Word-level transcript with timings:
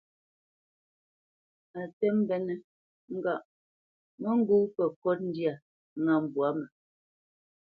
A 1.79 1.81
tə 1.97 2.07
mbénə 2.17 2.55
ŋgâʼ 3.15 3.45
mə 4.19 4.29
ŋgó 4.39 4.55
pə 4.75 4.83
kot 5.01 5.19
ndyâ 5.29 5.53
ŋá 6.03 6.13
mbwǎ 6.23 6.47
mə. 6.59 6.65